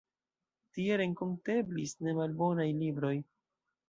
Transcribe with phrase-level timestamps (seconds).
[0.77, 3.13] Tie renkonteblis nemalbonaj libroj.